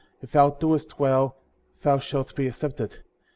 [0.19, 1.37] If thou doest well,
[1.83, 2.97] thou shalt be accepted.